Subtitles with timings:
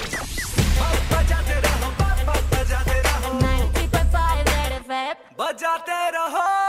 [1.12, 1.90] बजाते रहो,
[2.52, 5.16] बजाते रहो, 90.5 Red FM.
[5.40, 6.69] बजाते रहो।